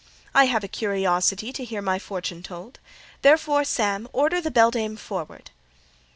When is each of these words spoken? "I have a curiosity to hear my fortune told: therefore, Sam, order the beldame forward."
"I 0.33 0.45
have 0.45 0.63
a 0.63 0.67
curiosity 0.67 1.53
to 1.53 1.63
hear 1.63 1.79
my 1.79 1.99
fortune 1.99 2.41
told: 2.41 2.79
therefore, 3.21 3.63
Sam, 3.63 4.09
order 4.13 4.41
the 4.41 4.49
beldame 4.49 4.97
forward." 4.97 5.51